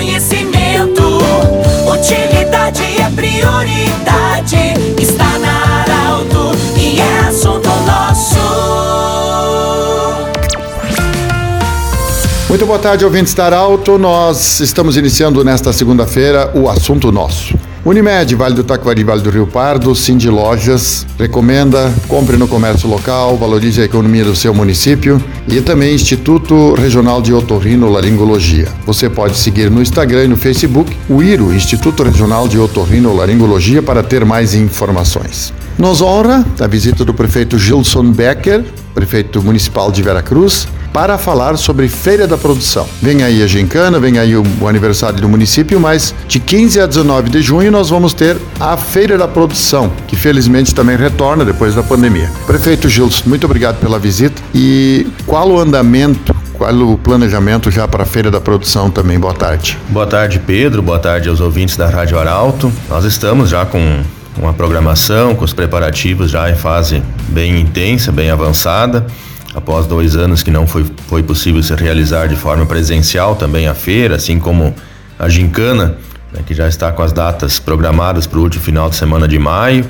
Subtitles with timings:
[0.00, 1.18] conhecimento.
[1.86, 4.56] Utilidade é prioridade.
[4.98, 8.38] Está na Arauto e é assunto nosso.
[12.48, 13.98] Muito boa tarde, ouvintes da Arauto.
[13.98, 17.59] Nós estamos iniciando nesta segunda-feira o assunto nosso.
[17.82, 23.38] Unimed, Vale do Taquari, Vale do Rio Pardo, Cindy Lojas, recomenda, compre no comércio local,
[23.38, 28.68] valorize a economia do seu município e também Instituto Regional de Otorrinolaringologia.
[28.84, 34.02] Você pode seguir no Instagram e no Facebook o IRO, Instituto Regional de Otorrinolaringologia, para
[34.02, 35.50] ter mais informações.
[35.78, 38.62] Nos honra a visita do prefeito Gilson Becker,
[38.94, 42.86] prefeito municipal de Veracruz, para falar sobre Feira da Produção.
[43.00, 46.86] Vem aí a gincana, vem aí o, o, aniversário do município, mas de 15 a
[46.86, 51.74] 19 de junho nós vamos ter a Feira da Produção, que felizmente também retorna depois
[51.74, 52.30] da pandemia.
[52.46, 58.02] Prefeito Gilson, muito obrigado pela visita e qual o andamento qual o planejamento já para
[58.02, 59.18] a Feira da Produção também?
[59.18, 59.78] Boa tarde.
[59.88, 60.82] Boa tarde, Pedro.
[60.82, 62.70] Boa tarde aos ouvintes da Rádio Arauto.
[62.86, 64.02] Nós estamos já com
[64.36, 69.06] uma programação, com os preparativos já em fase bem intensa, bem avançada
[69.54, 73.74] após dois anos que não foi, foi possível se realizar de forma presencial também a
[73.74, 74.74] feira, assim como
[75.18, 75.96] a gincana,
[76.32, 79.38] né, que já está com as datas programadas para o último final de semana de
[79.38, 79.84] maio.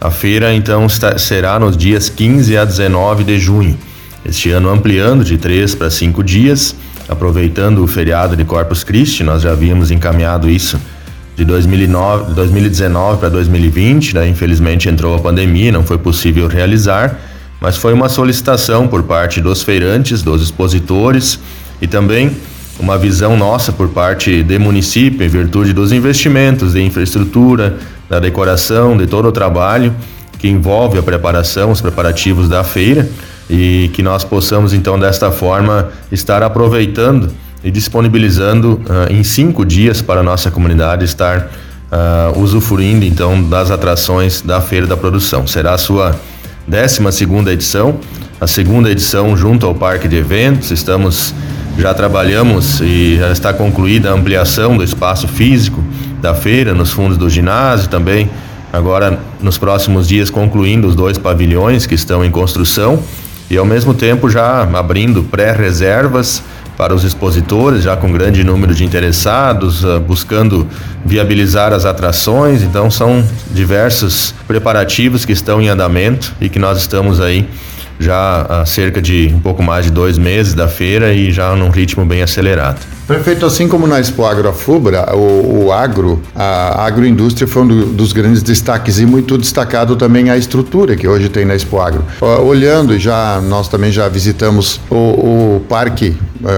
[0.00, 3.78] A feira então está, será nos dias 15 a 19 de junho.
[4.24, 6.74] Este ano ampliando de três para cinco dias,
[7.08, 10.80] aproveitando o feriado de Corpus Christi, nós já havíamos encaminhado isso
[11.36, 14.28] de 2009, 2019 para 2020, né?
[14.28, 17.18] infelizmente entrou a pandemia, não foi possível realizar
[17.60, 21.38] mas foi uma solicitação por parte dos feirantes, dos expositores
[21.80, 22.30] e também
[22.78, 28.96] uma visão nossa por parte do município em virtude dos investimentos de infraestrutura, da decoração,
[28.96, 29.94] de todo o trabalho
[30.38, 33.08] que envolve a preparação, os preparativos da feira
[33.48, 37.32] e que nós possamos então desta forma estar aproveitando
[37.64, 41.50] e disponibilizando uh, em cinco dias para a nossa comunidade estar
[41.90, 45.46] uh, usufruindo então das atrações da feira da produção.
[45.46, 46.14] Será a sua
[46.68, 48.00] 12 segunda edição,
[48.40, 50.72] a segunda edição junto ao Parque de Eventos.
[50.72, 51.32] Estamos
[51.78, 55.80] já trabalhamos e já está concluída a ampliação do espaço físico
[56.20, 58.28] da feira nos fundos do ginásio também.
[58.72, 63.00] Agora, nos próximos dias, concluindo os dois pavilhões que estão em construção
[63.48, 66.42] e, ao mesmo tempo, já abrindo pré-reservas
[66.76, 70.66] para os expositores, já com grande número de interessados, uh, buscando
[71.04, 72.62] viabilizar as atrações.
[72.62, 77.48] Então, são diversos preparativos que estão em andamento e que nós estamos aí
[77.98, 81.70] já há cerca de um pouco mais de dois meses da feira e já num
[81.70, 82.78] ritmo bem acelerado.
[83.06, 87.86] Prefeito, assim como na Expo Agro Afubra, o, o agro, a agroindústria foi um do,
[87.86, 92.04] dos grandes destaques e muito destacado também a estrutura que hoje tem na Expo Agro.
[92.44, 94.96] Olhando, já nós também já visitamos o,
[95.56, 96.16] o parque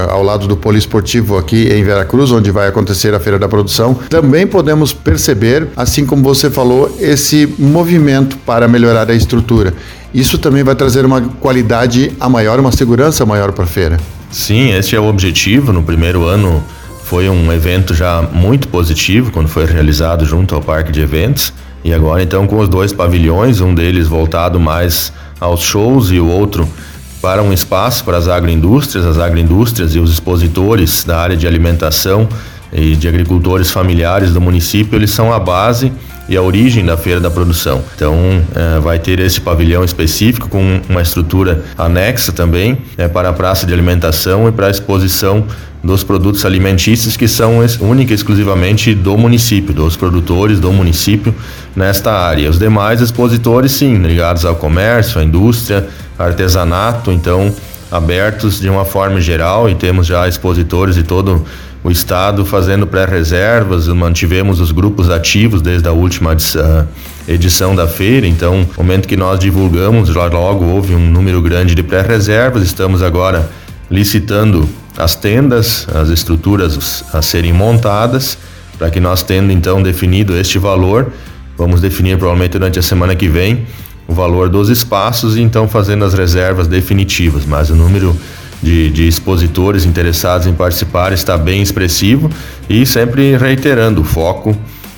[0.09, 3.97] ao lado do poliesportivo aqui em Veracruz, onde vai acontecer a Feira da Produção.
[4.09, 9.73] Também podemos perceber, assim como você falou, esse movimento para melhorar a estrutura.
[10.13, 13.97] Isso também vai trazer uma qualidade a maior, uma segurança maior para a feira.
[14.31, 15.71] Sim, esse é o objetivo.
[15.73, 16.63] No primeiro ano
[17.03, 21.53] foi um evento já muito positivo quando foi realizado junto ao parque de eventos.
[21.83, 26.27] E agora então com os dois pavilhões, um deles voltado mais aos shows e o
[26.27, 26.67] outro
[27.21, 32.27] para um espaço para as agroindústrias, as agroindústrias e os expositores da área de alimentação
[32.71, 35.91] e de agricultores familiares do município, eles são a base
[36.29, 37.83] e a origem da feira da produção.
[37.95, 38.15] Então,
[38.55, 43.65] é, vai ter esse pavilhão específico com uma estrutura anexa também é, para a praça
[43.65, 45.45] de alimentação e para a exposição
[45.83, 51.33] dos produtos alimentícios que são única e exclusivamente do município, dos produtores do município
[51.75, 52.49] nesta área.
[52.49, 57.53] Os demais expositores, sim, ligados ao comércio, à indústria, artesanato, então
[57.91, 61.45] abertos de uma forma geral e temos já expositores de todo
[61.83, 66.35] o Estado fazendo pré-reservas, mantivemos os grupos ativos desde a última
[67.27, 71.81] edição da feira, então, no momento que nós divulgamos, logo houve um número grande de
[71.81, 73.49] pré-reservas, estamos agora
[73.89, 74.67] licitando
[74.99, 78.37] as tendas, as estruturas a serem montadas,
[78.77, 81.11] para que nós tendo então definido este valor,
[81.57, 83.65] vamos definir provavelmente durante a semana que vem
[84.07, 88.15] o valor dos espaços e então fazendo as reservas definitivas, mas o número
[88.61, 92.29] de, de expositores interessados em participar está bem expressivo
[92.69, 94.55] e sempre reiterando o foco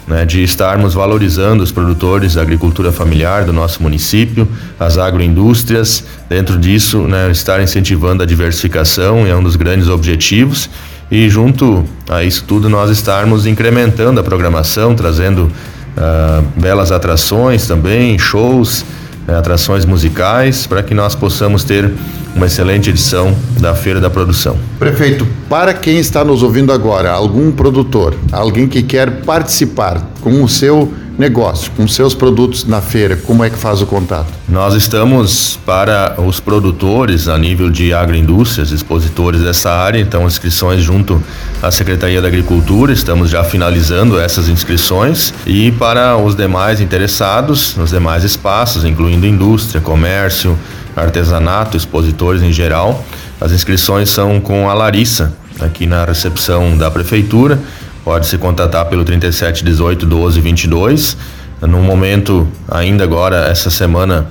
[0.08, 4.48] né, de estarmos valorizando os produtores da agricultura familiar do nosso município,
[4.80, 10.70] as agroindústrias, dentro disso, né, estar incentivando a diversificação é um dos grandes objetivos.
[11.10, 15.52] E junto a isso tudo nós estarmos incrementando a programação, trazendo
[15.98, 18.86] uh, belas atrações também, shows,
[19.28, 21.92] atrações musicais, para que nós possamos ter
[22.36, 24.58] uma excelente edição da Feira da Produção.
[24.80, 30.48] Prefeito, para quem está nos ouvindo agora, algum produtor, alguém que quer participar com o
[30.48, 30.92] seu
[31.22, 34.28] negócio, com seus produtos na feira, como é que faz o contato?
[34.50, 41.22] Nós estamos para os produtores a nível de agroindústrias, expositores dessa área, então inscrições junto
[41.62, 47.92] à Secretaria da Agricultura, estamos já finalizando essas inscrições e para os demais interessados, nos
[47.92, 50.58] demais espaços, incluindo indústria, comércio,
[50.96, 53.06] artesanato, expositores em geral,
[53.40, 57.60] as inscrições são com a Larissa, aqui na recepção da prefeitura
[58.04, 61.18] pode se contatar pelo 37 18 12 22.
[61.62, 64.28] No momento, ainda agora, essa semana,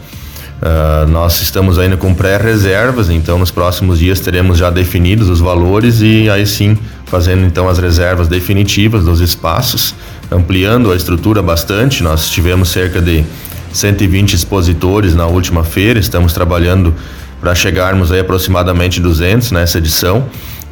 [0.60, 6.00] uh, nós estamos ainda com pré-reservas, então nos próximos dias teremos já definidos os valores
[6.00, 6.76] e aí sim
[7.06, 9.94] fazendo então as reservas definitivas dos espaços,
[10.30, 12.02] ampliando a estrutura bastante.
[12.02, 13.24] Nós tivemos cerca de
[13.72, 16.94] 120 expositores na última feira, estamos trabalhando
[17.40, 20.26] para chegarmos aí aproximadamente 200 nessa edição.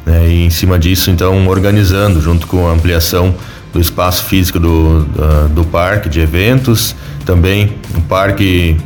[0.05, 0.27] Né?
[0.27, 3.35] E em cima disso, então, organizando junto com a ampliação
[3.71, 8.77] do espaço físico do, do, do parque de eventos, também um parque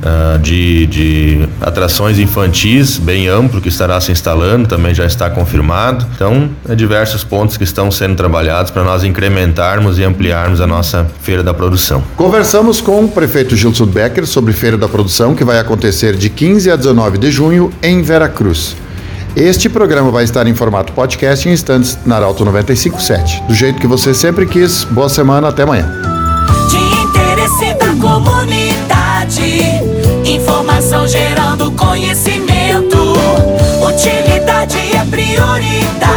[0.00, 6.06] uh, de, de atrações infantis bem amplo que estará se instalando, também já está confirmado.
[6.14, 11.06] Então, é diversos pontos que estão sendo trabalhados para nós incrementarmos e ampliarmos a nossa
[11.22, 12.02] Feira da Produção.
[12.16, 16.70] Conversamos com o prefeito Gilson Becker sobre Feira da Produção, que vai acontecer de 15
[16.70, 18.76] a 19 de junho em Veracruz.
[19.36, 23.44] Este programa vai estar em formato podcast em instantes na Arauto 957.
[23.44, 25.88] Do jeito que você sempre quis, boa semana, até amanhã.
[26.68, 29.42] De interesse da comunidade,
[30.24, 32.96] informação gerando conhecimento,
[33.86, 36.09] utilidade é prioridade.